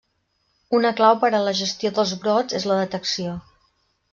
[0.77, 3.37] Una clau per a la gestió dels brots és la detecció.